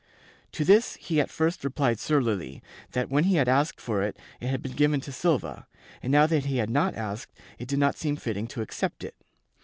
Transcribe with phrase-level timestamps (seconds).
[0.53, 2.63] To this he at first replied surlily,
[2.93, 5.67] that when he had asked for it, it had been given to Silva,
[6.01, 9.13] and now that he had not asked, it did not seem fitting to accept it.